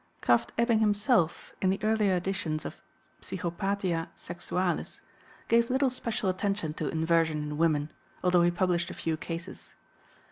[0.19, 2.75] Krafft Ebing himself, in the earlier editions of
[3.21, 4.99] Psychopathia Sexualis,
[5.47, 7.91] gave little special attention to inversion in women,
[8.23, 9.75] although he published a few cases.